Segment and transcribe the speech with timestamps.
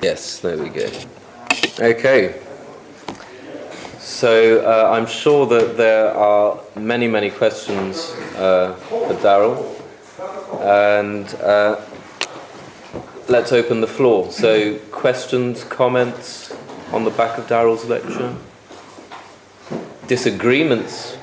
[0.00, 0.88] Yes, there we go.
[1.80, 2.40] Okay.
[3.98, 9.74] So uh, I'm sure that there are many, many questions uh, for Daryl.
[10.60, 11.80] And uh,
[13.28, 14.30] let's open the floor.
[14.32, 16.56] So, questions, comments
[16.92, 18.36] on the back of Daryl's lecture?
[20.06, 21.18] Disagreements?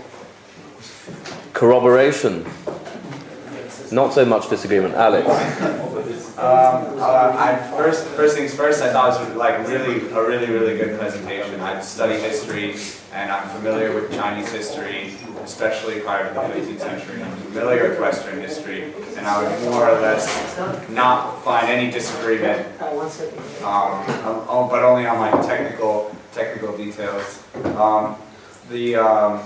[1.54, 2.46] Corroboration?
[3.92, 4.96] Not so much disagreement.
[4.96, 5.85] Alex?
[6.46, 8.84] Um, uh, I first, first things first.
[8.84, 11.60] I thought it was like really a really really good presentation.
[11.60, 12.76] I study history
[13.14, 17.24] and I'm familiar with Chinese history, especially prior to the 15th century.
[17.24, 20.28] I'm familiar with Western history, and I would more or less
[20.90, 22.80] not find any disagreement,
[23.64, 24.06] um,
[24.70, 27.44] but only on like technical technical details.
[27.76, 28.18] Um,
[28.70, 29.42] the um,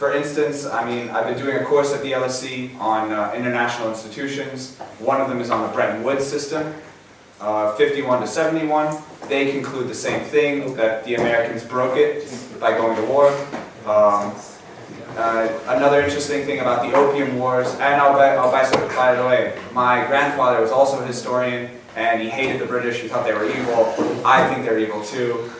[0.00, 3.90] for instance, I mean, I've been doing a course at the LSE on uh, international
[3.90, 4.78] institutions.
[4.98, 6.72] One of them is on the Bretton Woods system,
[7.38, 8.96] uh, 51 to 71.
[9.28, 12.26] They conclude the same thing, that the Americans broke it
[12.58, 13.28] by going to war.
[13.84, 14.34] Um,
[15.18, 20.06] uh, another interesting thing about the Opium Wars, and I'll, I'll by the way, my
[20.06, 23.02] grandfather was also a historian, and he hated the British.
[23.02, 23.94] He thought they were evil.
[24.24, 25.50] I think they're evil too.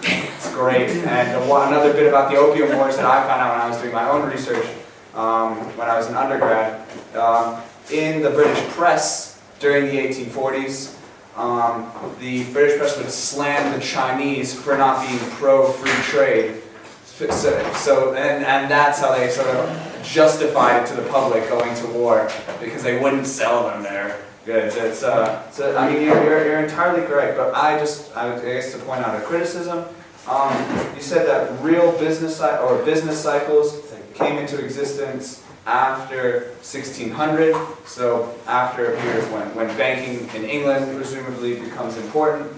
[0.41, 0.89] It's great.
[0.89, 3.79] And one, another bit about the Opium Wars that I found out when I was
[3.79, 4.67] doing my own research
[5.15, 6.81] um, when I was an undergrad.
[7.15, 7.61] Um,
[7.93, 10.97] in the British press during the 1840s,
[11.37, 16.63] um, the British press would slam the Chinese for not being pro-free trade.
[17.05, 21.75] So, so and, and that's how they sort of justified it to the public going
[21.75, 22.31] to war,
[22.63, 24.77] because they wouldn't sell them their goods.
[24.77, 28.73] It's, uh, so, I mean, you're, you're, you're, entirely correct, but I just, I guess
[28.73, 29.85] to point out a criticism,
[30.29, 30.53] um,
[30.95, 37.55] you said that real business, or business cycles came into existence after 1600,
[37.87, 42.51] so after a period when, when banking in England presumably becomes important.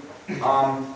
[0.43, 0.95] Um,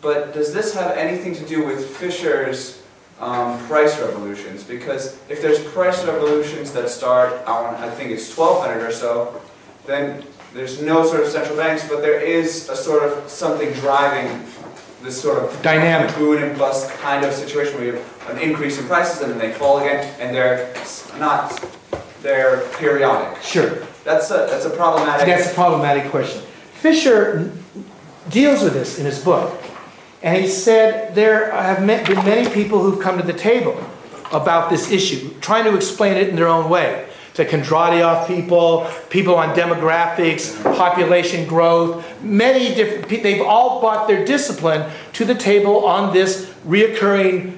[0.00, 2.82] but does this have anything to do with Fischer's
[3.20, 4.62] um, price revolutions?
[4.62, 9.40] Because if there's price revolutions that start on, I think it's 1200 or so,
[9.86, 14.44] then there's no sort of central banks, but there is a sort of something driving
[15.04, 18.78] this sort of dynamic boom and bust kind of situation where you have an increase
[18.78, 20.74] in prices and then they fall again, and they're
[21.18, 21.62] not
[22.22, 23.40] they're periodic.
[23.42, 23.86] Sure.
[24.02, 25.26] That's a that's a problematic.
[25.26, 26.42] That's a problematic question.
[26.72, 27.52] Fischer
[28.30, 29.62] deals with this in his book,
[30.22, 33.78] and he said there have been many people who've come to the table
[34.32, 39.34] about this issue, trying to explain it in their own way the Kondratiev people, people
[39.34, 46.12] on demographics, population growth, many different they've all brought their discipline to the table on
[46.12, 47.56] this reoccurring,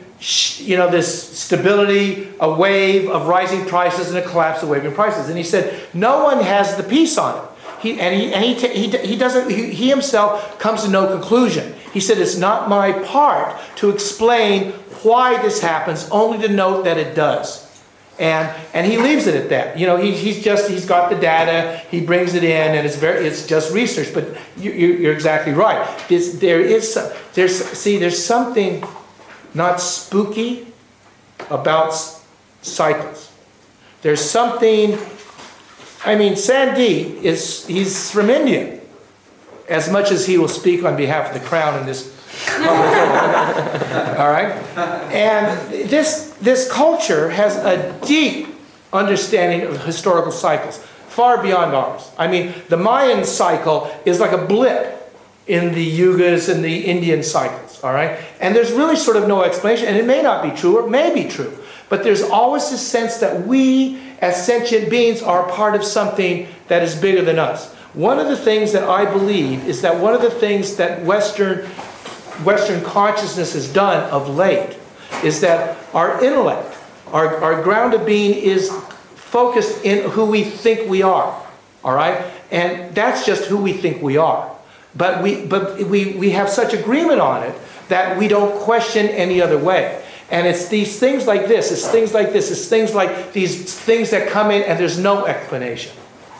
[0.67, 5.29] you know, this stability, a wave of rising prices and a collapse of waving prices.
[5.29, 7.51] And he said, no one has the piece on it.
[7.81, 11.75] He, and he, and he, he, he doesn't, he, he himself comes to no conclusion.
[11.93, 14.73] He said, it's not my part to explain
[15.03, 17.66] why this happens, only to note that it does.
[18.19, 19.79] And, and he leaves it at that.
[19.79, 22.97] You know, he, he's just, he's got the data, he brings it in, and it's
[22.97, 24.15] very, it's just research.
[24.15, 25.87] But you, you, are exactly right.
[26.09, 26.99] There's, there is,
[27.35, 28.83] there's, see, there's something
[29.53, 30.67] not spooky
[31.51, 31.93] about
[32.63, 33.33] cycles.
[34.01, 34.99] There's something,
[36.05, 38.81] I mean, Sandeep is, he's from India.
[39.69, 42.16] As much as he will speak on behalf of the crown in this
[44.19, 44.53] All right?
[45.13, 48.49] And this, this culture has a deep
[48.93, 52.11] understanding of historical cycles, far beyond ours.
[52.19, 54.93] I mean, the Mayan cycle is like a blip
[55.47, 58.19] in the Yugas and the Indian cycles, all right?
[58.41, 60.91] And there's really sort of no explanation, and it may not be true, or it
[60.91, 61.57] may be true,
[61.89, 66.83] but there's always this sense that we, as sentient beings, are part of something that
[66.83, 67.73] is bigger than us.
[67.95, 71.67] One of the things that I believe is that one of the things that Western
[72.45, 74.79] Western consciousness has done of late
[75.23, 76.77] is that our intellect,
[77.09, 78.71] our, our ground of being is
[79.15, 81.43] focused in who we think we are.
[81.85, 82.25] All right?
[82.51, 84.55] And that's just who we think we are.
[84.95, 87.55] But we, but we, we have such agreement on it
[87.89, 90.03] that we don't question any other way.
[90.31, 94.11] And it's these things like this, it's things like this, it's things like these things
[94.11, 95.93] that come in and there's no explanation.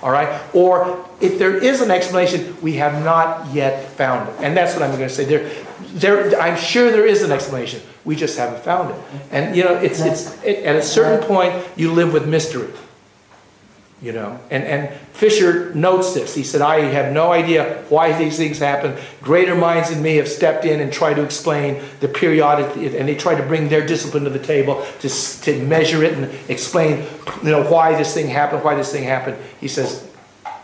[0.03, 0.41] All right?
[0.55, 4.35] Or if there is an explanation, we have not yet found it.
[4.41, 5.25] And that's what I'm going to say.
[5.25, 5.51] There,
[5.95, 7.81] there, I'm sure there is an explanation.
[8.05, 9.01] We just haven't found it.
[9.31, 12.69] And you know, it's, it's it, at a certain point, you live with mystery.
[14.07, 16.33] You know, and, and Fischer notes this.
[16.33, 18.97] He said, I have no idea why these things happen.
[19.21, 23.17] Greater minds than me have stepped in and tried to explain the periodic, and they
[23.17, 27.05] tried to bring their discipline to the table to, to measure it and explain,
[27.43, 29.39] you know, why this thing happened, why this thing happened.
[29.59, 30.09] He says,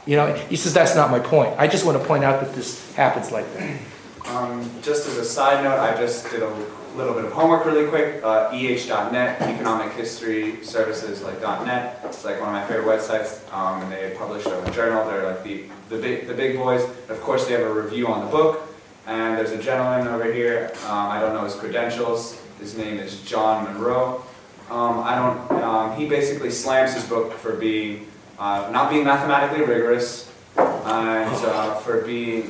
[0.07, 1.53] You know, he says, that's not my point.
[1.59, 3.81] I just want to point out that this happens like that.
[4.27, 6.67] Um, just as a side note, I just did a
[6.97, 8.23] little bit of homework really quick.
[8.23, 12.01] Uh, EH.net, Economic History Services, like .net.
[12.05, 15.09] It's like one of my favorite websites, um, and they publish a journal.
[15.09, 16.83] They're like the the big the big boys.
[17.09, 18.69] Of course, they have a review on the book.
[19.07, 20.71] And there's a gentleman over here.
[20.87, 22.41] Um, I don't know his credentials.
[22.61, 24.25] His name is John Munro.
[24.71, 25.63] Um, I don't.
[25.63, 28.07] Um, he basically slams his book for being
[28.39, 32.45] uh, not being mathematically rigorous and uh, for being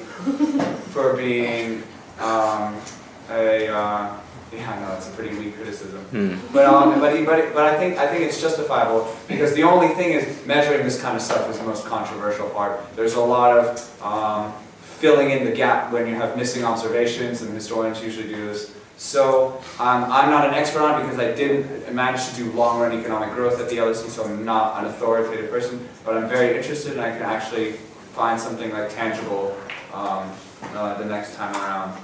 [0.93, 1.83] for being
[2.21, 2.77] um,
[3.31, 4.17] a uh,
[4.53, 6.01] yeah, no, it's a pretty weak criticism.
[6.05, 6.37] Hmm.
[6.53, 9.89] But um, but he, but, but I think I think it's justifiable because the only
[9.89, 12.81] thing is measuring this kind of stuff is the most controversial part.
[12.95, 14.53] There's a lot of um,
[14.99, 18.75] filling in the gap when you have missing observations, and historians usually do this.
[18.99, 22.93] So um, I'm not an expert on it because I didn't manage to do long-run
[22.97, 25.89] economic growth at the LSE, so I'm not an authoritative person.
[26.05, 27.73] But I'm very interested, and I can actually
[28.13, 29.57] find something like tangible
[29.95, 30.31] um,
[30.75, 31.99] uh, the next time around.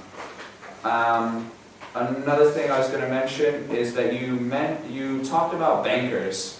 [0.83, 1.51] Um,
[1.95, 6.59] another thing I was going to mention is that you meant you talked about bankers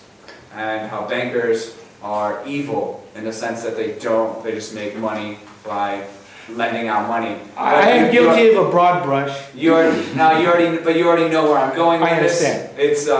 [0.54, 5.38] and how bankers are evil in the sense that they don't they just make money
[5.66, 6.06] by
[6.50, 7.38] lending out money.
[7.56, 9.38] I am guilty of a broad brush.
[9.54, 12.42] you already, now you already, but you already know where I'm going with I this.
[12.44, 12.80] understand.
[12.80, 13.18] It's a, a,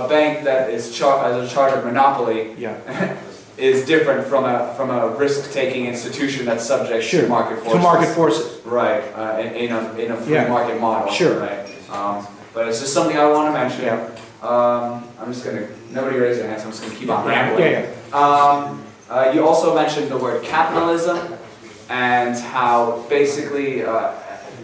[0.00, 2.76] a- a bank that is char, as a chartered monopoly Yeah,
[3.58, 7.22] is different from a, from a risk-taking institution that's subject Sure.
[7.22, 7.72] to market forces.
[7.72, 8.64] to market forces.
[8.64, 10.48] Right, uh, in, in a, in a free Yeah.
[10.48, 11.12] market model.
[11.12, 11.38] Sure.
[11.40, 11.68] Right.
[11.90, 13.84] Um, but it's just something I want to mention.
[13.84, 14.08] Yeah.
[14.42, 17.60] Um, I'm just gonna, nobody raise their hands, I'm just gonna keep on rambling.
[17.72, 18.16] Yeah, yeah.
[18.18, 21.34] Um, uh, you also mentioned the word capitalism
[21.90, 24.12] and how basically uh,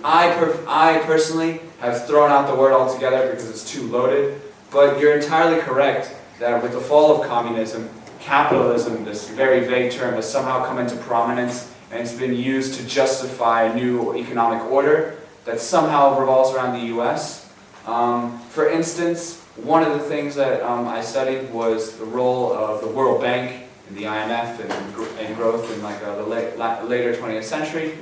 [0.02, 4.40] I, per- I personally have thrown out the word altogether because it's too loaded.
[4.70, 7.88] But you're entirely correct that with the fall of communism,
[8.20, 12.86] capitalism, this very vague term, has somehow come into prominence and it's been used to
[12.86, 17.50] justify a new economic order that somehow revolves around the US.
[17.86, 22.80] Um, for instance, one of the things that um, I studied was the role of
[22.80, 26.82] the World Bank and the IMF and, and growth in like uh, the late, la-
[26.82, 27.92] later 20th century.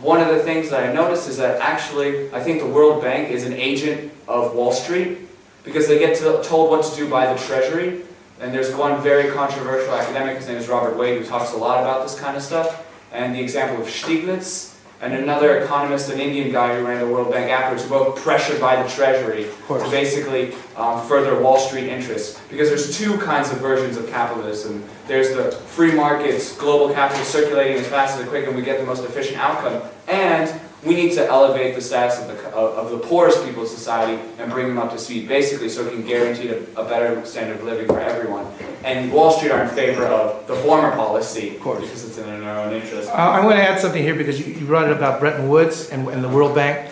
[0.00, 3.30] One of the things that I noticed is that actually I think the World Bank
[3.30, 5.18] is an agent of Wall Street
[5.64, 8.02] because they get to, told what to do by the Treasury.
[8.40, 11.82] And there's one very controversial academic, his name is Robert Wade, who talks a lot
[11.82, 12.86] about this kind of stuff.
[13.12, 17.30] And the example of Stiglitz, and another economist, an Indian guy who ran the World
[17.30, 22.40] Bank afterwards, who both pressured by the Treasury to basically um, further Wall Street interests.
[22.48, 24.84] Because there's two kinds of versions of capitalism.
[25.06, 28.78] There's the free markets, global capital circulating as fast as it quick, and we get
[28.78, 29.88] the most efficient outcome.
[30.08, 34.22] And we need to elevate the status of the, of the poorest people in society
[34.38, 37.56] and bring them up to speed, basically, so it can guarantee a, a better standard
[37.58, 38.46] of living for everyone.
[38.84, 41.80] And Wall Street are in favor of the former policy, Of course.
[41.80, 43.08] because it's in their own interest.
[43.10, 45.90] Uh, I want to add something here because you you brought it about Bretton Woods
[45.90, 46.90] and, and the World Bank.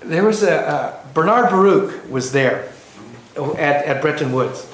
[0.00, 2.70] There was a, uh, Bernard Baruch was there
[3.36, 4.68] at, at Bretton Woods.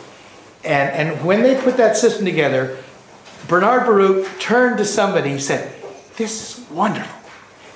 [0.65, 2.79] And, and when they put that system together,
[3.47, 5.73] Bernard Baruch turned to somebody and said,
[6.17, 7.18] this is wonderful.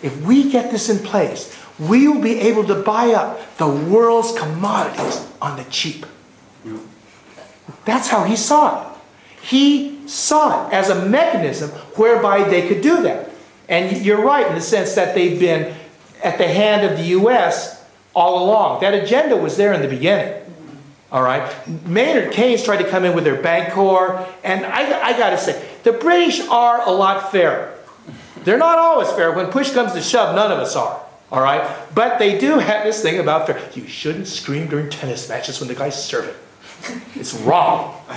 [0.02, 4.36] If we get this in place, we will be able to buy up the world's
[4.38, 6.06] commodities on the cheap.
[7.84, 8.98] That's how he saw it.
[9.42, 13.30] He saw it as a mechanism whereby they could do that.
[13.68, 15.74] And you're right in the sense that they've been
[16.22, 17.84] at the hand of the U.S.
[18.14, 18.80] all along.
[18.82, 20.42] That agenda was there in the beginning.
[21.10, 21.50] All right?
[21.86, 25.62] Maynard Keynes tried to come in with their Bancor, and I, I got to say,
[25.82, 27.71] the British are a lot fairer.
[28.44, 29.32] They're not always fair.
[29.32, 31.00] When push comes to shove, none of us are.
[31.30, 31.76] All right?
[31.94, 33.60] But they do have this thing about fair.
[33.74, 36.34] You shouldn't scream during tennis matches when the guy's serving.
[37.14, 38.00] It's wrong.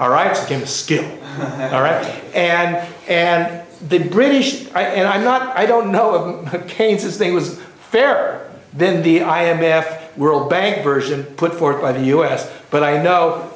[0.00, 0.30] All right?
[0.30, 1.04] It's a game of skill.
[1.04, 2.04] All right?
[2.34, 7.60] And and the British, I, and I'm not, I don't know if Keynes' thing was
[7.90, 13.52] fairer than the IMF World Bank version put forth by the U.S., but I know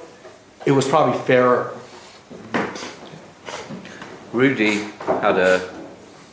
[0.64, 1.76] it was probably fairer.
[4.32, 5.71] Rudy had a,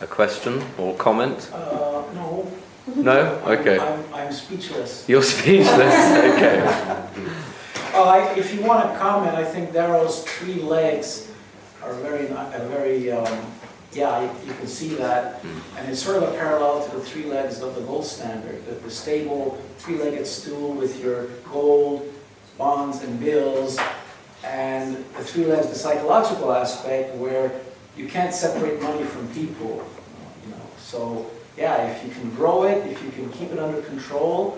[0.02, 1.50] a question or comment.
[1.54, 2.52] Uh, no.
[2.96, 3.20] No?
[3.46, 3.78] Okay.
[3.80, 5.08] I'm, I'm speechless.
[5.08, 5.94] You're speechless.
[6.36, 6.62] Okay.
[7.94, 11.32] Uh, I- if you want to comment, I think Daryl's three legs
[11.84, 13.40] are very, are very, um,
[13.94, 15.44] yeah, you, you can see that.
[15.76, 18.74] And it's sort of a parallel to the three legs of the gold standard, the,
[18.76, 22.12] the stable three-legged stool with your gold,
[22.58, 23.80] bonds and bills,
[24.44, 27.52] and the three legs, the psychological aspect where
[28.00, 29.86] you can't separate money from people,
[30.46, 30.62] you know.
[30.78, 34.58] So, yeah, if you can grow it, if you can keep it under control,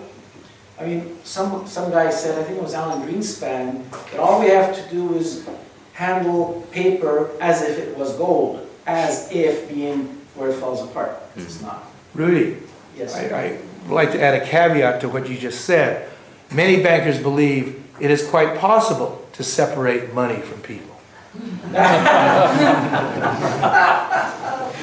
[0.78, 4.46] I mean, some, some guy said, I think it was Alan Greenspan, that all we
[4.46, 5.48] have to do is
[5.92, 10.04] handle paper as if it was gold, as if being
[10.36, 11.20] where it falls apart.
[11.36, 11.66] It's hmm.
[11.66, 11.84] not.
[12.14, 12.58] Rudy,
[12.96, 13.14] Yes.
[13.14, 13.58] I, I
[13.88, 16.10] would like to add a caveat to what you just said.
[16.52, 20.91] Many bankers believe it is quite possible to separate money from people.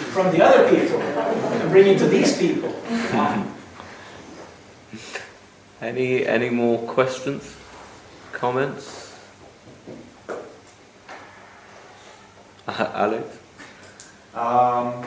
[0.10, 2.74] From the other people and bring it to these people.
[5.80, 7.56] Any any more questions,
[8.32, 9.14] comments?
[12.68, 13.38] Uh, Alex?
[14.34, 15.06] Um,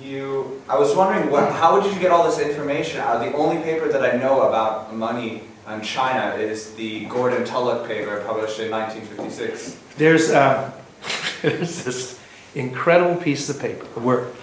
[0.00, 3.00] you, I was wondering, what, how did you get all this information?
[3.00, 7.86] Uh, the only paper that I know about money in China is the Gordon Tullock
[7.86, 9.76] paper published in 1956.
[9.96, 10.72] There's, um,
[11.42, 12.20] there's this
[12.54, 14.34] incredible piece of paper, of work.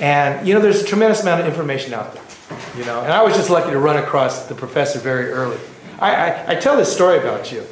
[0.00, 2.22] And, you know, there's a tremendous amount of information out there,
[2.76, 5.58] you know, and I was just lucky to run across the professor very early.
[5.98, 7.64] I, I, I tell this story about you.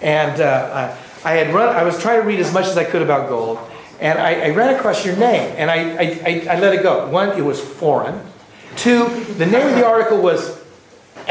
[0.00, 2.84] And uh, I, I had run, I was trying to read as much as I
[2.84, 3.58] could about gold,
[4.00, 7.08] and I, I ran across your name, and I, I, I let it go.
[7.08, 8.20] One, it was foreign.
[8.76, 10.61] Two, the name of the article was,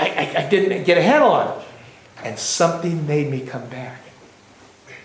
[0.02, 1.68] I, I, didn't get a handle on it.
[2.24, 4.02] And something made me come back.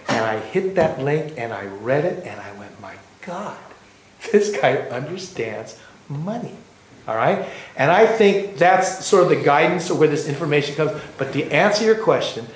[0.08, 3.58] And I hit that link and I read it and I went, my God,
[4.32, 6.54] this guy understands money.
[7.08, 7.48] All right?
[7.76, 10.92] And I think that's sort of the guidance of where this information comes.
[11.18, 12.46] But to answer your question,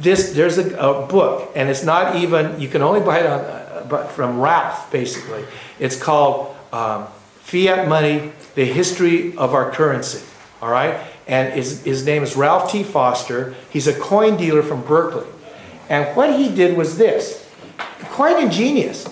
[0.00, 3.40] this there's a, a book, and it's not even, you can only buy it on,
[3.40, 5.44] uh, from Ralph, basically.
[5.78, 7.06] It's called um,
[7.42, 10.24] Fiat Money, The History of Our Currency.
[10.60, 10.98] All right?
[11.26, 12.82] And his, his name is Ralph T.
[12.82, 13.54] Foster.
[13.70, 15.26] He's a coin dealer from Berkeley.
[15.88, 17.48] And what he did was this
[18.14, 19.08] quite ingenious.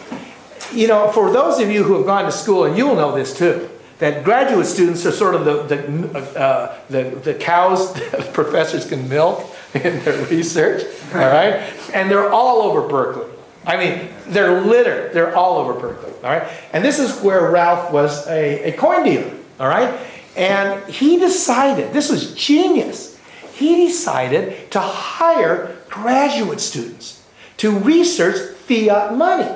[0.73, 3.37] You know, for those of you who have gone to school, and you'll know this
[3.37, 8.87] too, that graduate students are sort of the, the, uh, the, the cows that professors
[8.89, 11.55] can milk in their research, all right?
[11.95, 13.29] And they're all over Berkeley.
[13.65, 15.13] I mean, they're littered.
[15.13, 16.49] They're all over Berkeley, all right?
[16.73, 19.99] And this is where Ralph was a, a coin dealer, all right?
[20.37, 23.19] And he decided, this was genius,
[23.55, 27.23] he decided to hire graduate students
[27.59, 29.51] to research fiat money,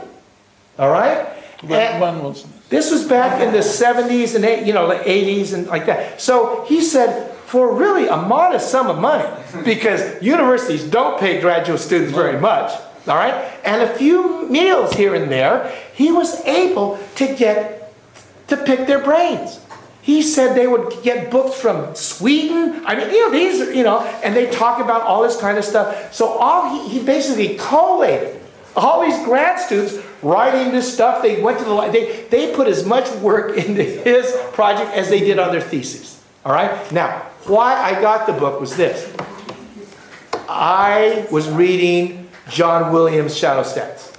[0.79, 1.27] all right?
[1.63, 2.53] When, when was this?
[2.69, 6.21] this was back in the 70s and eight, you know, the 80s and like that.
[6.21, 9.29] So he said, for really a modest sum of money,
[9.65, 12.73] because universities don't pay graduate students very much,
[13.07, 17.95] all right, and a few meals here and there, he was able to get
[18.49, 19.61] to pick their brains.
[20.07, 22.81] He said they would get books from Sweden.
[22.87, 25.65] I mean, you know, these you know, and they talk about all this kind of
[25.65, 26.15] stuff.
[26.15, 28.41] So all he, he basically collated
[28.77, 31.23] all these grad students writing this stuff.
[31.23, 35.19] They went to the they they put as much work into his project as they
[35.19, 36.23] did on their thesis.
[36.45, 36.93] All right.
[36.93, 39.13] Now, why I got the book was this.
[40.49, 44.15] I was reading John Williams' Shadow Stats,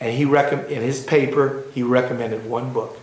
[0.00, 2.98] and he recomm- in his paper he recommended one book.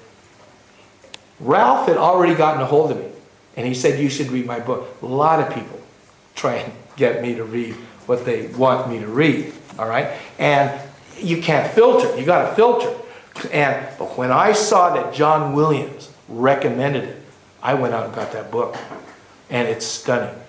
[1.40, 3.08] Ralph had already gotten a hold of me,
[3.56, 4.88] and he said you should read my book.
[5.02, 5.80] A lot of people
[6.36, 7.74] try and get me to read
[8.06, 9.54] what they want me to read.
[9.80, 10.80] All right, and
[11.18, 12.18] you can't filter.
[12.18, 12.94] You got to filter.
[13.52, 17.22] And but when I saw that John Williams recommended it,
[17.62, 18.76] I went out and got that book,
[19.50, 20.40] and it's stunning.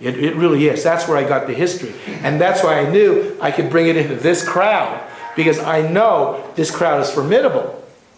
[0.00, 0.84] It, it really is.
[0.84, 1.94] That's where I got the history.
[2.22, 5.02] And that's why I knew I could bring it into this crowd
[5.34, 7.75] because I know this crowd is formidable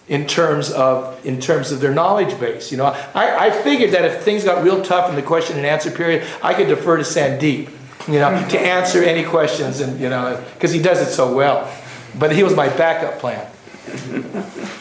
[0.08, 2.70] in terms of in terms of their knowledge base.
[2.70, 5.66] You know, I, I figured that if things got real tough in the question and
[5.66, 7.70] answer period, I could defer to Sandeep,
[8.08, 11.70] you know, to answer any questions and you know, because he does it so well.
[12.18, 13.46] But he was my backup plan.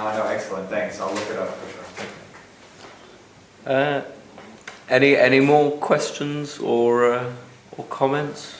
[0.00, 2.04] Uh, no, excellent, thanks, I'll look it up for
[3.66, 3.74] sure.
[3.74, 4.02] Uh,
[4.88, 7.32] any any more questions or uh,
[7.76, 8.56] or comments?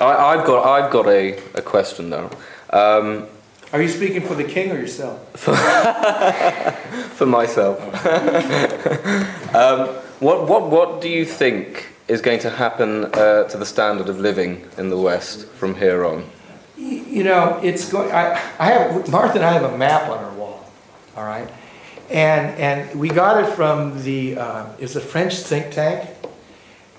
[0.00, 2.30] I, I've got I've got a, a question though.
[2.70, 3.26] Um,
[3.72, 5.18] Are you speaking for the king or yourself?
[7.16, 7.78] for myself.
[9.54, 9.88] um,
[10.20, 14.18] what what what do you think is going to happen uh, to the standard of
[14.18, 16.24] living in the West from here on?
[16.76, 18.10] You know, it's going.
[18.12, 20.64] I, I have Martha and I have a map on our wall.
[21.16, 21.48] All right,
[22.10, 26.08] and and we got it from the uh, it's a French think tank,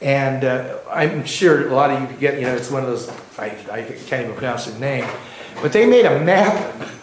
[0.02, 2.36] and uh, I'm sure a lot of you get.
[2.36, 5.06] You know, it's one of those I, I can't even pronounce the name,
[5.62, 6.56] but they made a map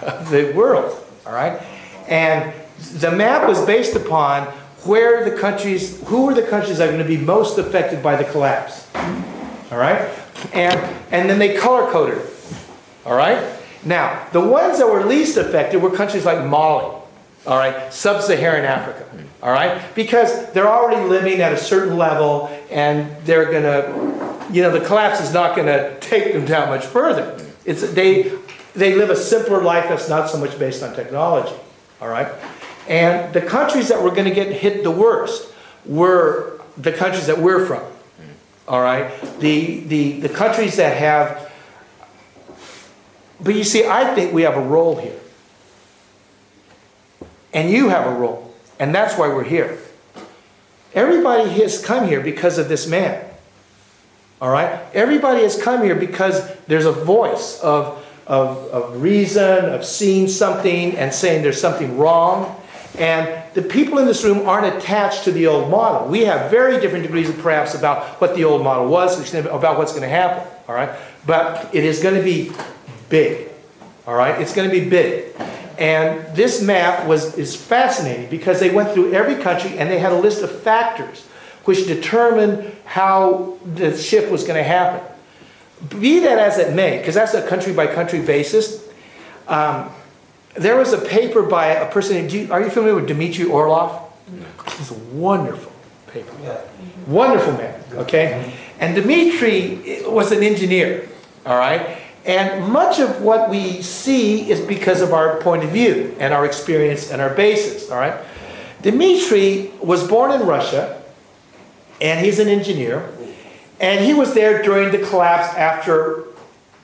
[0.02, 1.04] of the world.
[1.26, 1.60] All right,
[2.08, 2.52] and
[2.94, 4.44] the map was based upon
[4.84, 8.16] where the countries, who were the countries that are going to be most affected by
[8.16, 8.88] the collapse.
[9.72, 10.08] All right,
[10.52, 10.78] and
[11.10, 12.22] and then they color coded.
[13.04, 13.54] All right?
[13.84, 16.86] Now, the ones that were least affected were countries like Mali,
[17.46, 19.08] all right, sub Saharan Africa,
[19.40, 24.62] all right, because they're already living at a certain level and they're going to you
[24.62, 27.42] know, the collapse is not going to take them down much further.
[27.66, 28.32] It's, they,
[28.74, 31.54] they live a simpler life that's not so much based on technology,
[32.00, 32.28] all right?
[32.88, 35.52] And the countries that were going to get hit the worst
[35.84, 37.82] were the countries that we're from,
[38.68, 39.10] all right?
[39.40, 41.52] The, the, the countries that have,
[43.40, 45.18] but you see, I think we have a role here.
[47.52, 48.54] And you have a role.
[48.78, 49.78] And that's why we're here.
[50.94, 53.25] Everybody has come here because of this man.
[54.40, 54.80] All right?
[54.92, 60.96] Everybody has come here because there's a voice of, of, of reason, of seeing something
[60.96, 62.60] and saying there's something wrong.
[62.98, 66.08] And the people in this room aren't attached to the old model.
[66.08, 69.92] We have very different degrees of perhaps about what the old model was, about what's
[69.92, 70.46] going to happen.
[70.68, 70.90] All right?
[71.26, 72.52] But it is going to be
[73.08, 73.48] big.
[74.06, 74.40] All right?
[74.40, 75.34] It's going to be big.
[75.78, 80.12] And this map was, is fascinating because they went through every country and they had
[80.12, 81.26] a list of factors
[81.66, 85.06] which determined how the shift was going to happen.
[86.00, 88.88] Be that as it may, because that's a country by country basis,
[89.46, 89.90] um,
[90.54, 94.10] there was a paper by a person, you, are you familiar with Dmitry Orlov?
[94.78, 95.72] It's a wonderful
[96.06, 96.32] paper.
[96.42, 96.60] Yeah.
[97.06, 98.52] Wonderful man, okay?
[98.80, 101.08] And Dmitry was an engineer,
[101.44, 101.98] all right?
[102.24, 106.46] And much of what we see is because of our point of view and our
[106.46, 108.20] experience and our basis, all right?
[108.82, 110.95] Dmitry was born in Russia,
[112.00, 113.10] and he's an engineer,
[113.80, 116.24] and he was there during the collapse after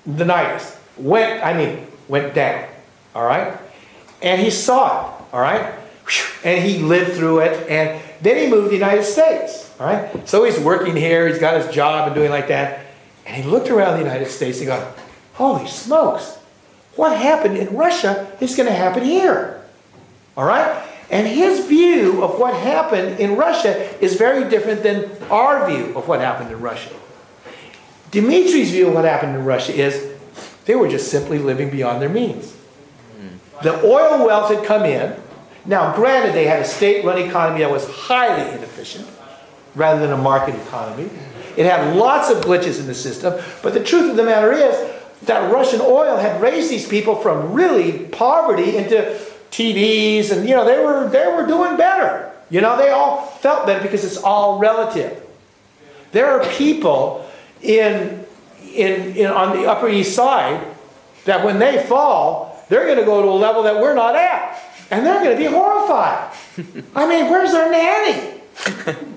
[0.07, 0.63] the night
[0.97, 2.69] went, I mean, went down,
[3.15, 3.59] all right?
[4.21, 5.75] And he saw it, all right?
[6.45, 10.29] And he lived through it, and then he moved to the United States, all right?
[10.29, 12.87] So he's working here, he's got his job and doing like that,
[13.27, 14.93] and he looked around the United States and go,
[15.35, 16.39] holy smokes,
[16.97, 19.63] what happened in Russia is going to happen here,
[20.37, 20.89] all right?
[21.13, 26.09] And his view of what happened in Russia is very different than our view of
[26.09, 26.91] what happened in Russia.
[28.11, 30.19] Dimitri's view of what happened in Russia is
[30.65, 32.53] they were just simply living beyond their means.
[32.53, 33.63] Hmm.
[33.63, 35.15] The oil wealth had come in.
[35.67, 39.07] Now, granted, they had a state run economy that was highly inefficient
[39.75, 41.11] rather than a market economy.
[41.59, 43.39] It had lots of glitches in the system.
[43.63, 44.75] But the truth of the matter is
[45.23, 49.19] that Russian oil had raised these people from really poverty into
[49.53, 52.33] TVs, and you know, they were they were doing better.
[52.51, 55.23] You know, they all felt better because it's all relative.
[56.13, 58.27] There are people in
[58.75, 60.67] in, in on the Upper East Side
[61.27, 64.59] that when they fall, they're going to go to a level that we're not at,
[64.91, 66.33] and they're going to be horrified.
[66.97, 68.41] I mean, where's their nanny?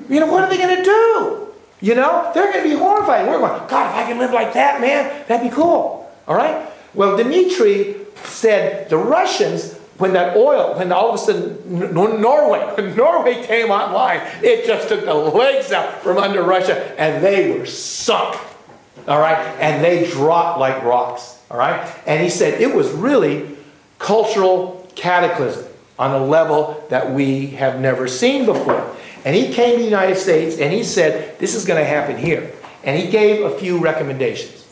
[0.08, 1.48] You know, what are they going to do?
[1.82, 3.28] You know, they're going to be horrified.
[3.28, 6.12] We're going, God, if I can live like that, man, that'd be cool.
[6.28, 6.70] All right?
[6.94, 12.96] Well, Dmitri said the Russians when that oil, when all of a sudden Norway, when
[12.96, 17.66] Norway came online, it just took the legs out from under Russia and they were
[17.66, 18.38] sunk.
[19.08, 19.38] All right?
[19.60, 21.40] And they dropped like rocks.
[21.50, 21.90] All right?
[22.06, 23.56] And he said it was really
[24.00, 25.66] cultural cataclysm
[25.98, 28.96] on a level that we have never seen before.
[29.24, 32.18] And he came to the United States and he said, This is going to happen
[32.18, 32.52] here.
[32.84, 34.68] And he gave a few recommendations.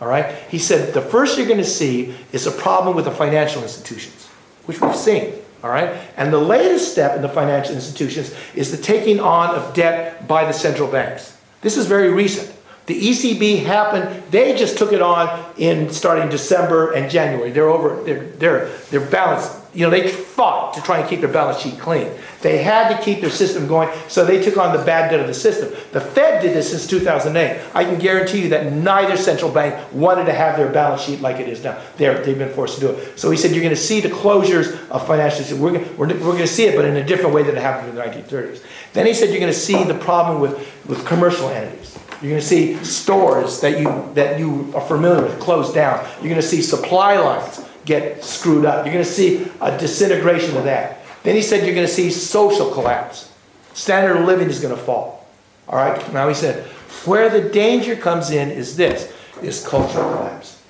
[0.00, 0.36] All right?
[0.50, 4.25] He said, The first you're going to see is a problem with the financial institutions
[4.66, 5.32] which we've seen.
[5.64, 5.98] All right?
[6.16, 10.44] And the latest step in the financial institutions is the taking on of debt by
[10.44, 11.36] the central banks.
[11.62, 12.54] This is very recent.
[12.86, 17.50] The ECB happened, they just took it on in starting December and January.
[17.50, 19.55] They're over, they're, they're, they're balanced.
[19.76, 22.10] You know, they fought to try and keep their balance sheet clean.
[22.40, 25.26] They had to keep their system going, so they took on the bad debt of
[25.26, 25.68] the system.
[25.92, 27.62] The Fed did this since 2008.
[27.74, 31.40] I can guarantee you that neither central bank wanted to have their balance sheet like
[31.40, 31.78] it is now.
[31.98, 33.18] They're, they've been forced to do it.
[33.18, 35.60] So he said, you're going to see the closures of financial institutions.
[35.60, 37.90] We're, we're, we're going to see it, but in a different way than it happened
[37.90, 38.62] in the 1930s.
[38.94, 41.98] Then he said, you're going to see the problem with, with commercial entities.
[42.22, 46.02] You're going to see stores that you, that you are familiar with close down.
[46.20, 48.84] You're going to see supply lines get screwed up.
[48.84, 50.98] You're going to see a disintegration of that.
[51.22, 53.32] Then he said you're going to see social collapse.
[53.72, 55.26] Standard of living is going to fall.
[55.68, 56.12] All right?
[56.12, 56.64] Now he said,
[57.04, 60.62] where the danger comes in is this, is cultural collapse.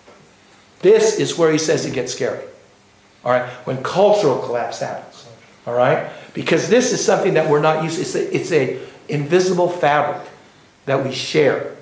[0.80, 2.44] This is where he says it gets scary.
[3.24, 3.48] All right?
[3.66, 5.26] When cultural collapse happens.
[5.66, 6.10] All right?
[6.32, 8.02] Because this is something that we're not used to.
[8.02, 10.26] It's a, it's a invisible fabric
[10.84, 11.74] that we share.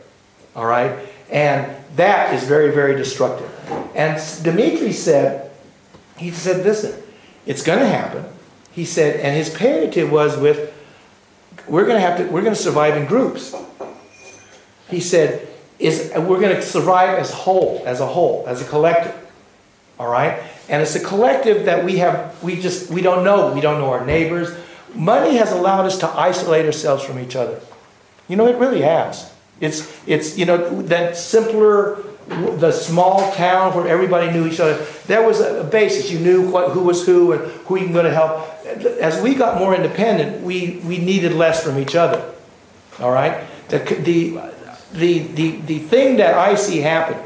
[0.56, 0.98] All right?
[1.30, 3.50] And that is very, very destructive.
[3.94, 5.50] And Dimitri said,
[6.16, 7.00] he said, listen,
[7.46, 8.24] it's going to happen.
[8.72, 10.72] He said, and his palliative was with,
[11.68, 13.54] we're going to have to, we're going to survive in groups.
[14.88, 15.48] He said,
[15.78, 19.14] is we're going to survive as whole, as a whole, as a collective.
[19.98, 20.42] All right?
[20.68, 23.52] And it's a collective that we have, we just, we don't know.
[23.52, 24.56] We don't know our neighbors.
[24.94, 27.60] Money has allowed us to isolate ourselves from each other.
[28.28, 29.32] You know, it really has.
[29.60, 34.84] It's, it's, you know, that simpler, the small town where everybody knew each other.
[35.06, 36.10] There was a basis.
[36.10, 38.48] You knew what, who was who and who you can go to help.
[39.00, 42.32] As we got more independent, we, we needed less from each other.
[43.00, 43.44] All right?
[43.68, 44.40] The, the,
[44.92, 47.18] the, the, the thing that I see happen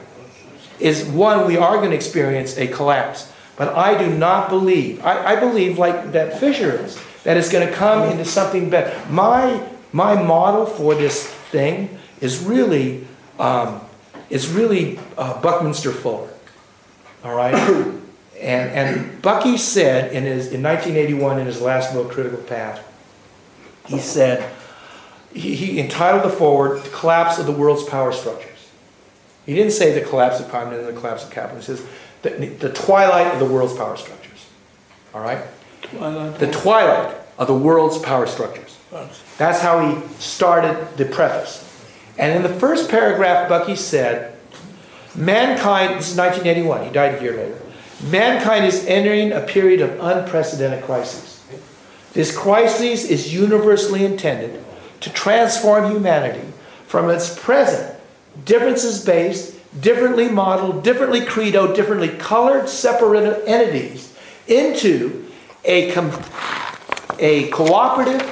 [0.81, 3.33] is one, we are going to experience a collapse.
[3.57, 7.67] But I do not believe, I, I believe like that Fischer is, that it's going
[7.67, 8.97] to come into something better.
[9.11, 13.07] My, my model for this thing is really,
[13.39, 13.81] um,
[14.31, 16.31] is really uh, Buckminster Fuller.
[17.25, 17.95] All right?
[18.41, 22.87] And, and Bucky said in, his, in 1981 in his last book, Critical Path,
[23.89, 24.49] he said,
[25.35, 28.59] he, he entitled the foreword, The Collapse of the World's Power Structures.
[29.45, 31.77] He didn't say the collapse of communism, the collapse of capitalism.
[31.77, 34.47] He says the, the twilight of the world's power structures.
[35.15, 35.43] All right?
[35.83, 36.39] Twilight.
[36.39, 38.79] The twilight of the world's power structures.
[39.39, 41.68] That's how he started the preface.
[42.19, 44.37] And in the first paragraph, Bucky said,
[45.15, 47.61] Mankind, this is 1981, he died a year later.
[48.11, 51.45] Mankind is entering a period of unprecedented crisis.
[52.13, 54.65] This crisis is universally intended
[55.01, 56.47] to transform humanity
[56.87, 57.97] from its present
[58.45, 65.27] differences based, differently modeled, differently credo, differently colored, separate entities into
[65.65, 66.13] a, com-
[67.19, 68.23] a cooperative,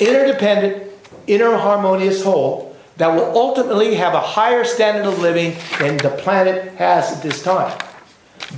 [0.00, 0.92] interdependent,
[1.26, 7.12] interharmonious whole that will ultimately have a higher standard of living than the planet has
[7.12, 7.76] at this time.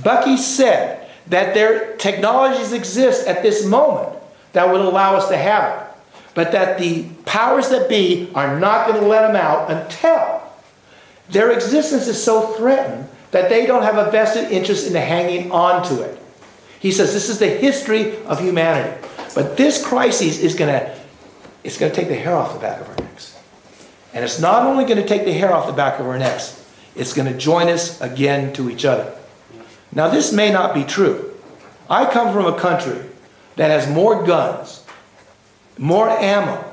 [0.03, 4.13] Bucky said that there technologies exist at this moment
[4.53, 5.87] that would allow us to have it,
[6.33, 10.41] but that the powers that be are not going to let them out until
[11.29, 15.83] their existence is so threatened that they don't have a vested interest in hanging on
[15.87, 16.17] to it.
[16.79, 19.05] He says this is the history of humanity.
[19.35, 20.97] But this crisis is going to
[21.63, 23.36] it's going to take the hair off the back of our necks.
[24.17, 26.67] And it's not only going to take the hair off the back of our necks,
[26.95, 29.15] it's going to join us again to each other.
[29.91, 31.35] Now, this may not be true.
[31.87, 32.99] I come from a country
[33.57, 34.83] that has more guns,
[35.77, 36.65] more ammo,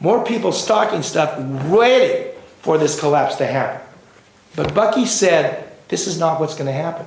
[0.00, 1.34] more people stocking stuff
[1.72, 3.80] ready for this collapse to happen.
[4.54, 7.06] But Bucky said, this is not what's going to happen.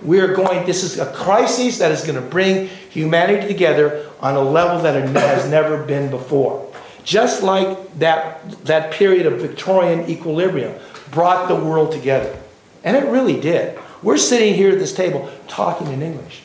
[0.00, 4.34] We are going, this is a crisis that is going to bring humanity together on
[4.34, 6.63] a level that has never been before.
[7.04, 10.74] Just like that, that period of Victorian equilibrium
[11.10, 12.36] brought the world together.
[12.82, 13.78] And it really did.
[14.02, 16.42] We're sitting here at this table talking in English.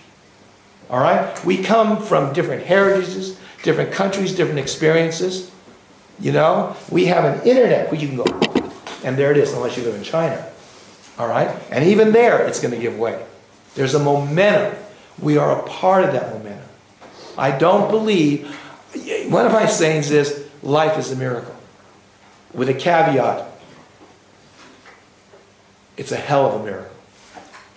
[0.89, 1.43] All right?
[1.45, 5.51] We come from different heritages, different countries, different experiences.
[6.19, 8.25] You know, we have an internet where you can go,
[9.03, 10.45] and there it is, unless you live in China.
[11.17, 11.49] All right?
[11.71, 13.23] And even there, it's going to give way.
[13.75, 14.77] There's a momentum.
[15.19, 16.67] We are a part of that momentum.
[17.37, 18.53] I don't believe,
[19.29, 21.55] one of my sayings is, life is a miracle.
[22.53, 23.45] With a caveat,
[25.97, 26.95] it's a hell of a miracle.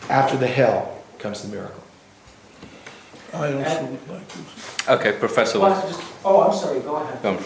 [0.09, 1.83] After the hell comes the miracle.
[3.33, 4.39] I also would like to.
[4.95, 5.59] Okay, Professor.
[5.61, 7.21] Well, just- Oh, I'm sorry, go ahead.
[7.23, 7.37] Go.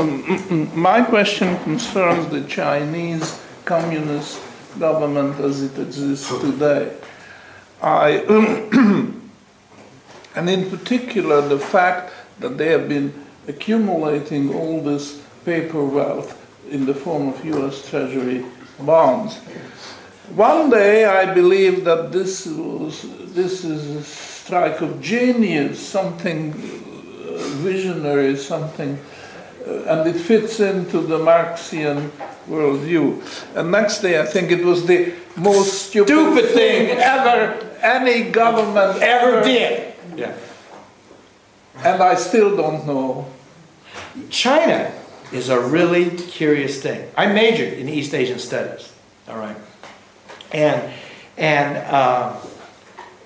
[0.00, 4.40] Um, My question concerns the Chinese communist
[4.78, 6.92] government as it exists today.
[7.82, 8.24] I,
[10.34, 13.12] and in particular, the fact that they have been
[13.48, 16.36] accumulating all this paper wealth
[16.70, 18.44] in the form of US Treasury
[18.80, 19.38] bonds.
[20.34, 27.38] One day I believe that this was, this is a strike of genius, something uh,
[27.64, 28.98] visionary, something,
[29.66, 32.12] uh, and it fits into the Marxian
[32.48, 33.22] worldview.
[33.56, 39.00] And next day I think it was the most stupid, Stupid thing ever any government
[39.02, 39.94] Ever did.
[40.16, 40.34] Yeah.
[41.84, 43.26] And I still don't know.
[44.30, 44.92] China
[45.32, 47.08] is a really curious thing.
[47.16, 48.92] I majored in East Asian studies,
[49.28, 49.56] all right,
[50.52, 50.92] and
[51.36, 52.36] and uh,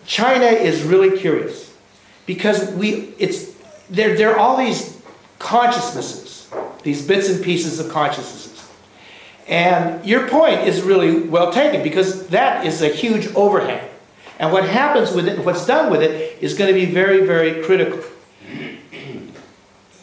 [0.05, 1.73] China is really curious
[2.27, 3.55] because we it's
[3.89, 5.01] there there are all these
[5.39, 6.51] consciousnesses,
[6.83, 8.69] these bits and pieces of consciousnesses,
[9.47, 13.89] and your point is really well taken because that is a huge overhang,
[14.39, 17.63] and what happens with it, what's done with it, is going to be very very
[17.63, 18.03] critical.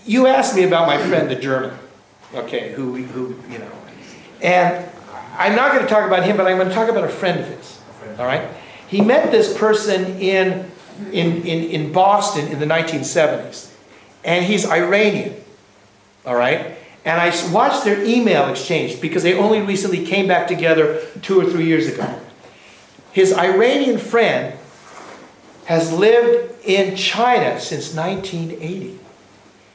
[0.10, 1.78] You asked me about my friend, the German,
[2.34, 3.72] okay, who, who, you know.
[4.42, 4.90] And
[5.38, 7.40] I'm not going to talk about him, but I'm going to talk about a friend
[7.40, 7.80] of his,
[8.18, 8.50] all right?
[8.88, 10.72] He met this person in,
[11.12, 13.72] in, in, in Boston in the 1970s,
[14.24, 15.36] and he's Iranian,
[16.26, 16.76] all right?
[17.06, 21.46] And I watched their email exchange because they only recently came back together two or
[21.46, 22.20] three years ago.
[23.12, 24.58] His Iranian friend
[25.66, 29.00] has lived in China since 1980.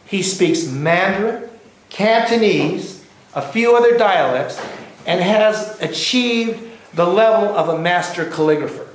[0.07, 1.49] He speaks Mandarin,
[1.91, 4.61] Cantonese, a few other dialects,
[5.07, 6.61] and has achieved
[6.95, 8.87] the level of a master calligrapher.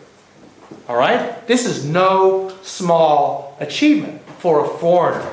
[0.87, 1.45] All right?
[1.47, 5.31] This is no small achievement for a foreigner.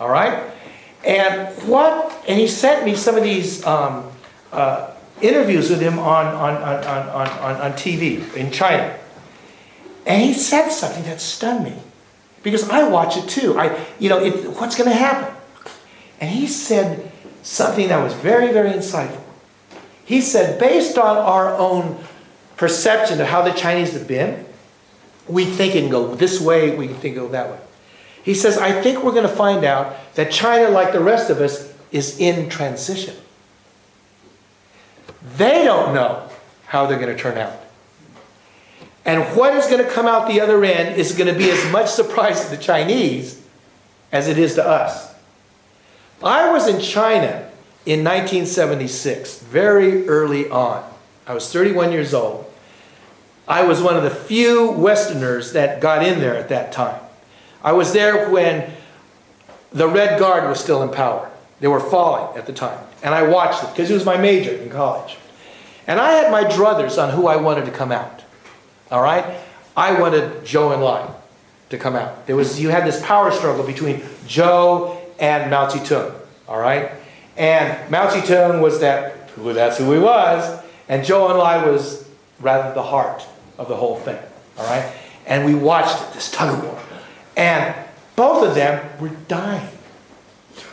[0.00, 0.50] All right?
[1.04, 4.10] And what, and he sent me some of these um,
[4.52, 8.96] uh, interviews with him on, on, on, on, on, on TV in China.
[10.06, 11.76] And he said something that stunned me
[12.50, 13.58] because I watch it too.
[13.58, 15.34] I, you know, it, what's going to happen?
[16.20, 17.10] And he said
[17.42, 19.22] something that was very, very insightful.
[20.04, 21.98] He said, based on our own
[22.56, 24.46] perception of how the Chinese have been,
[25.28, 27.58] we think it can go this way, we think it can go that way.
[28.22, 31.40] He says, I think we're going to find out that China, like the rest of
[31.40, 33.14] us, is in transition.
[35.36, 36.28] They don't know
[36.66, 37.52] how they're going to turn out.
[39.04, 41.72] And what is going to come out the other end is going to be as
[41.72, 43.42] much surprise to the Chinese
[44.12, 45.14] as it is to us.
[46.22, 47.50] I was in China
[47.86, 50.84] in 1976, very early on.
[51.26, 52.44] I was 31 years old.
[53.46, 57.00] I was one of the few Westerners that got in there at that time.
[57.62, 58.70] I was there when
[59.72, 61.30] the Red Guard was still in power.
[61.60, 62.78] They were falling at the time.
[63.02, 65.16] And I watched it because it was my major in college.
[65.86, 68.22] And I had my druthers on who I wanted to come out.
[68.90, 69.38] All right?
[69.76, 71.14] I wanted Zhou and Enlai
[71.70, 72.26] to come out.
[72.26, 76.14] There was, you had this power struggle between Zhou and Mao Zedong.
[76.48, 76.92] All right?
[77.36, 80.62] And Mao Zedong was that, well, that's who he was.
[80.88, 82.08] And Zhou and Enlai was
[82.40, 83.24] rather the heart
[83.58, 84.18] of the whole thing.
[84.58, 84.92] All right?
[85.26, 86.80] And we watched it, this tug of war.
[87.36, 87.74] And
[88.16, 89.68] both of them were dying.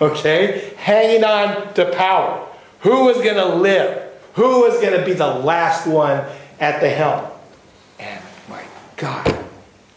[0.02, 0.74] Okay?
[0.78, 2.46] Hanging on to power.
[2.80, 4.12] Who was going to live?
[4.34, 6.26] Who was going to be the last one
[6.60, 7.32] at the helm?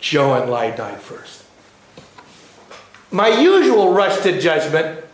[0.00, 1.44] Zhou and God, Enlai died first.
[3.10, 5.04] My usual rush to judgment,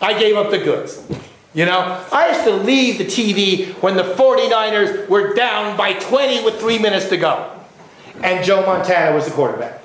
[0.00, 1.02] I gave up the goods.
[1.54, 6.44] You know, I used to leave the TV when the 49ers were down by 20
[6.44, 7.50] with three minutes to go.
[8.22, 9.82] And Joe Montana was the quarterback.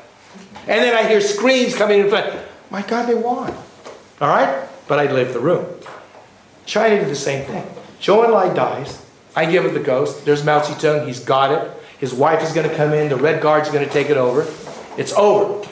[0.62, 2.34] And then I hear screams coming in front.
[2.70, 3.54] My God, they won.
[4.22, 4.68] All right?
[4.88, 5.66] But I'd leave the room.
[6.66, 7.64] China did the same thing.
[8.00, 9.04] Zhou and Enlai dies.
[9.36, 10.26] I give it the ghost.
[10.26, 11.06] There's Mao Zedong.
[11.06, 11.77] He's got it.
[12.00, 13.10] His wife is going to come in.
[13.10, 14.48] The Red Guard's going to take it over.
[14.98, 15.68] It's over.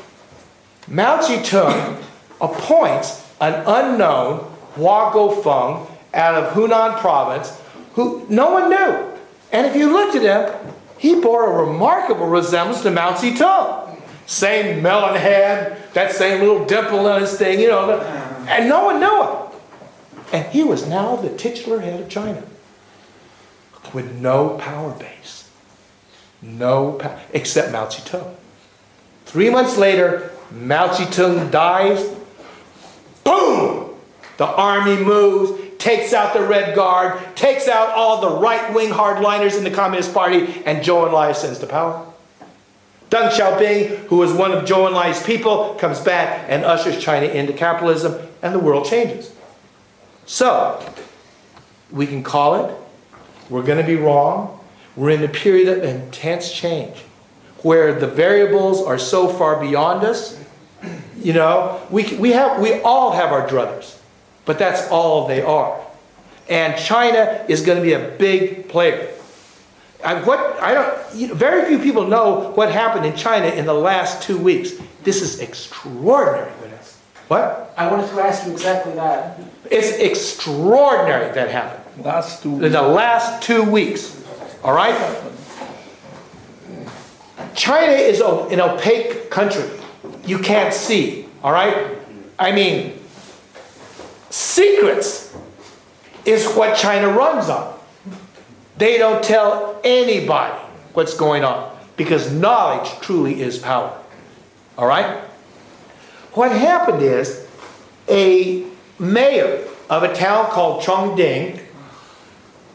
[0.87, 2.03] Mao Zedong
[2.41, 4.39] appoints an unknown
[4.75, 7.59] Hua Guofeng out of Hunan province
[7.93, 9.11] who no one knew.
[9.51, 13.99] And if you looked at him, he bore a remarkable resemblance to Mao Zedong.
[14.25, 17.99] Same melon head, that same little dimple on his thing, you know.
[18.49, 19.45] And no one knew him.
[20.33, 22.43] And he was now the titular head of China
[23.93, 25.44] with no power base.
[26.41, 28.35] No power, except Mao Zedong.
[29.25, 32.13] Three months later, Mao Zedong dies.
[33.23, 33.95] Boom!
[34.37, 39.63] The army moves, takes out the Red Guard, takes out all the right-wing hardliners in
[39.63, 42.05] the Communist Party, and Zhou Enlai ascends to power.
[43.09, 47.53] Deng Xiaoping, who was one of Zhou Enlai's people, comes back and ushers China into
[47.53, 49.31] capitalism, and the world changes.
[50.25, 50.83] So,
[51.91, 52.75] we can call it.
[53.49, 54.59] We're going to be wrong.
[54.95, 56.97] We're in a period of intense change
[57.63, 60.39] where the variables are so far beyond us.
[61.17, 63.97] You know, we, we, have, we all have our druthers,
[64.45, 65.81] but that's all they are.
[66.47, 69.11] And China is going to be a big player.
[70.03, 73.65] I, what, I don't, you know, very few people know what happened in China in
[73.65, 74.73] the last two weeks.
[75.03, 76.97] This is extraordinary, Vanessa.
[77.27, 77.73] What?
[77.75, 79.39] I wanted to ask you exactly that.
[79.71, 82.63] It's extraordinary that happened Last two.
[82.63, 84.21] in the last two weeks.
[84.63, 85.21] All right?
[87.55, 89.69] China is an opaque country.
[90.25, 91.27] You can't see.
[91.43, 91.97] All right?
[92.37, 92.99] I mean,
[94.29, 95.35] secrets
[96.25, 97.77] is what China runs on.
[98.77, 100.59] They don't tell anybody
[100.93, 103.97] what's going on because knowledge truly is power.
[104.77, 105.23] All right?
[106.33, 107.47] What happened is
[108.09, 108.65] a
[108.99, 111.61] mayor of a town called Chongqing,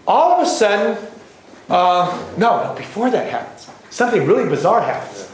[0.07, 1.10] all of a sudden,
[1.70, 5.30] uh, no, no, before that happens, something really bizarre happens.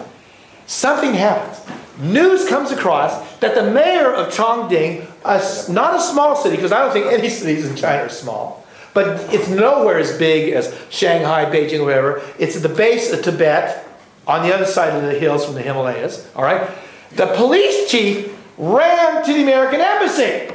[0.67, 1.63] Something happens.
[1.99, 6.81] News comes across that the mayor of Chongqing, a not a small city, because I
[6.81, 11.47] don't think any cities in China are small, but it's nowhere as big as Shanghai,
[11.47, 12.23] Beijing, whatever.
[12.39, 13.87] It's at the base of Tibet,
[14.27, 16.69] on the other side of the hills from the Himalayas, all right?
[17.13, 20.53] The police chief ran to the American embassy.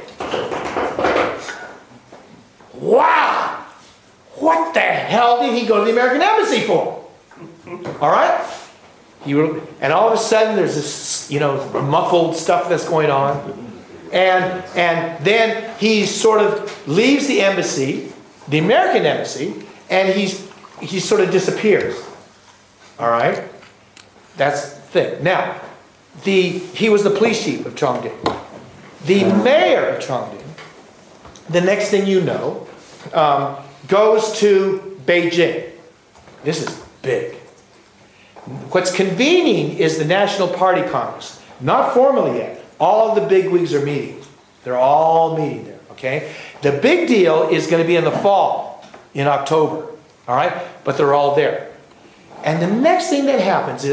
[2.74, 3.41] Wow!
[4.42, 7.08] What the hell did he go to the American embassy for?
[8.00, 8.44] All right?
[9.24, 13.36] He, and all of a sudden, there's this, you know, muffled stuff that's going on.
[14.12, 18.12] And, and then he sort of leaves the embassy,
[18.48, 20.50] the American embassy, and he's,
[20.80, 22.04] he sort of disappears.
[22.98, 23.44] All right?
[24.36, 25.22] That's the thing.
[25.22, 25.60] Now,
[26.24, 28.18] the, he was the police chief of Chongqing.
[29.04, 30.42] The mayor of Chongqing,
[31.48, 32.66] the next thing you know,
[33.12, 33.56] um,
[33.88, 35.70] goes to Beijing.
[36.44, 37.34] This is big.
[38.70, 41.40] What's convening is the National Party Congress.
[41.60, 42.64] Not formally yet.
[42.80, 44.20] All of the bigwigs are meeting.
[44.64, 46.34] They're all meeting there, okay?
[46.62, 49.86] The big deal is going to be in the fall, in October,
[50.26, 50.52] all right?
[50.84, 51.70] But they're all there.
[52.44, 53.90] And the next thing that happens is